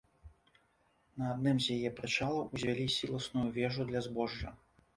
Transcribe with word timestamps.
На 1.23 1.27
адным 1.33 1.59
з 1.67 1.75
яе 1.75 1.89
прычалаў 2.01 2.41
узвялі 2.55 2.89
сіласную 2.97 3.47
вежу 3.61 3.81
для 3.91 3.99
збожжа. 4.11 4.59